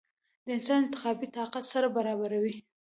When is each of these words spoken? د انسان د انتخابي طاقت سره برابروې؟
د 0.45 0.47
انسان 0.57 0.81
د 0.83 0.85
انتخابي 0.85 1.27
طاقت 1.37 1.63
سره 1.73 1.87
برابروې؟ 1.95 2.55